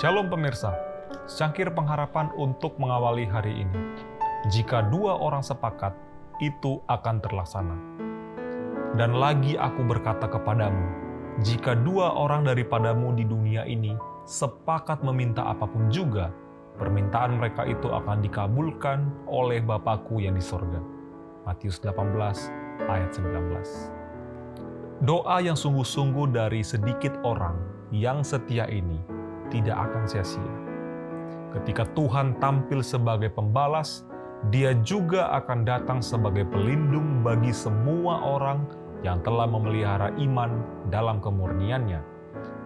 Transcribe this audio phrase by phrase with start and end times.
[0.00, 0.72] Shalom pemirsa,
[1.28, 4.00] secangkir pengharapan untuk mengawali hari ini.
[4.48, 5.92] Jika dua orang sepakat,
[6.40, 7.76] itu akan terlaksana.
[8.96, 10.88] Dan lagi aku berkata kepadamu,
[11.44, 13.92] jika dua orang daripadamu di dunia ini
[14.24, 16.32] sepakat meminta apa pun juga,
[16.80, 20.80] permintaan mereka itu akan dikabulkan oleh Bapakku yang di sorga.
[21.44, 27.60] Matius 18 ayat 19 Doa yang sungguh-sungguh dari sedikit orang
[27.92, 29.19] yang setia ini
[29.50, 30.54] tidak akan sia-sia.
[31.50, 34.06] Ketika Tuhan tampil sebagai pembalas,
[34.48, 38.64] dia juga akan datang sebagai pelindung bagi semua orang
[39.04, 42.00] yang telah memelihara iman dalam kemurniannya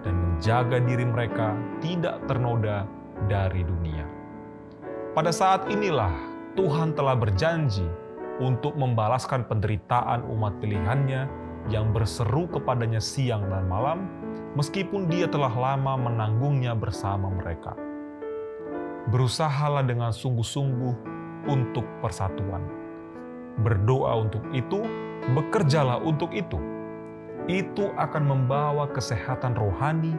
[0.04, 2.86] dan menjaga diri mereka tidak ternoda
[3.26, 4.06] dari dunia.
[5.16, 6.12] Pada saat inilah
[6.54, 7.86] Tuhan telah berjanji
[8.42, 11.26] untuk membalaskan penderitaan umat pilihannya
[11.73, 14.05] yang berseru kepadanya siang dan malam,
[14.52, 17.72] meskipun dia telah lama menanggungnya bersama mereka.
[19.08, 20.94] Berusahalah dengan sungguh-sungguh
[21.48, 22.64] untuk persatuan.
[23.61, 24.84] Berdoa untuk itu,
[25.33, 26.56] bekerjalah untuk itu.
[27.44, 30.16] Itu akan membawa kesehatan rohani,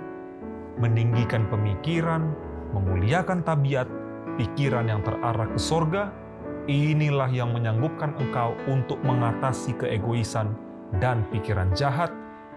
[0.77, 2.33] meninggikan pemikiran,
[2.73, 3.89] memuliakan tabiat,
[4.37, 6.13] pikiran yang terarah ke sorga,
[6.69, 10.53] inilah yang menyanggupkan engkau untuk mengatasi keegoisan
[11.03, 12.11] dan pikiran jahat,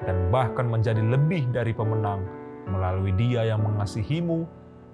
[0.07, 2.23] dan bahkan menjadi lebih dari pemenang
[2.69, 4.47] melalui Dia yang mengasihimu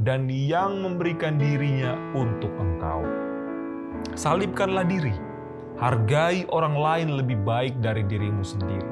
[0.03, 3.05] dan yang memberikan dirinya untuk engkau.
[4.15, 5.15] Salibkanlah diri,
[5.79, 8.91] hargai orang lain lebih baik dari dirimu sendiri.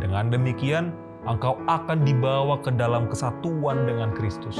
[0.00, 0.90] Dengan demikian,
[1.24, 4.58] engkau akan dibawa ke dalam kesatuan dengan Kristus.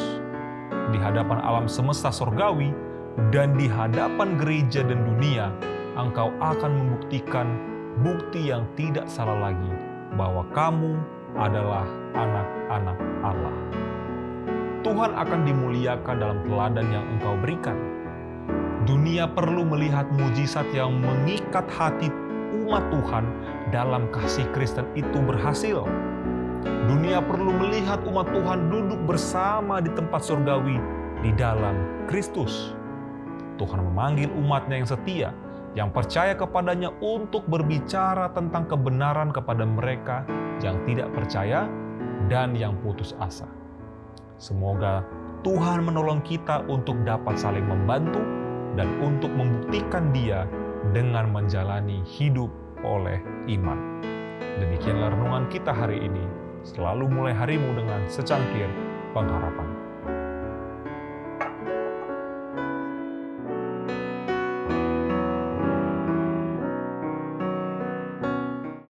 [0.92, 2.72] Di hadapan alam semesta sorgawi
[3.32, 5.48] dan di hadapan gereja dan dunia,
[5.96, 9.70] engkau akan membuktikan bukti yang tidak salah lagi
[10.18, 10.98] bahwa kamu
[11.38, 13.56] adalah anak-anak Allah.
[14.84, 17.78] Tuhan akan dimuliakan dalam teladan yang engkau berikan.
[18.84, 22.12] Dunia perlu melihat mujizat yang mengikat hati
[22.64, 23.24] umat Tuhan
[23.72, 25.88] dalam kasih Kristen itu berhasil.
[26.84, 30.76] Dunia perlu melihat umat Tuhan duduk bersama di tempat surgawi
[31.24, 32.76] di dalam Kristus.
[33.56, 35.28] Tuhan memanggil umatnya yang setia
[35.74, 40.22] yang percaya kepadanya untuk berbicara tentang kebenaran kepada mereka
[40.62, 41.66] yang tidak percaya
[42.30, 43.50] dan yang putus asa.
[44.38, 45.02] Semoga
[45.42, 48.22] Tuhan menolong kita untuk dapat saling membantu
[48.78, 50.46] dan untuk membuktikan Dia
[50.94, 52.50] dengan menjalani hidup
[52.86, 53.20] oleh
[53.50, 54.00] iman.
[54.62, 56.22] Demikianlah renungan kita hari ini.
[56.64, 58.70] Selalu mulai harimu dengan secangkir
[59.12, 59.68] pengharapan.